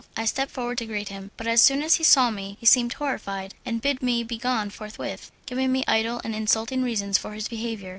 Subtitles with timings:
[0.17, 2.93] I stepped forward to greet him, but as soon as he saw me he seemed
[2.93, 7.47] horrified and bid me be gone forthwith, giving me idle and insulting reasons for his
[7.47, 7.89] behaviour.